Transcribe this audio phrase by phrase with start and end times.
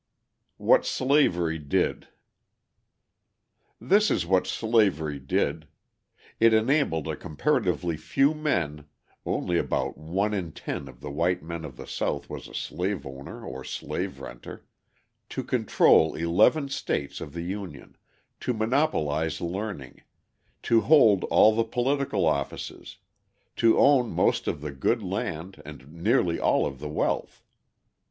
[0.57, 2.07] What Slavery Did
[3.79, 5.67] This is what slavery did:
[6.39, 8.87] It enabled a comparatively few men
[9.27, 13.05] (only about one in ten of the white men of the South was a slave
[13.05, 14.65] owner or slave renter)
[15.29, 17.95] to control eleven states of the Union,
[18.39, 20.01] to monopolise learning,
[20.63, 22.97] to hold all the political offices,
[23.57, 27.43] to own most of the good land and nearly all of the wealth.